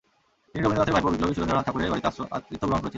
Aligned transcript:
তিনি 0.51 0.59
রবীন্দ্রনাথের 0.63 0.93
ভাইপো 0.95 1.09
বিপ্লবী 1.13 1.33
সুরেন্দ্র 1.35 1.57
নাথ 1.57 1.65
ঠাকুরের 1.67 1.91
বাড়িতে 1.91 2.07
আতিথ্য 2.35 2.65
গ্রহণ 2.67 2.71
করেছিলেন। 2.73 2.89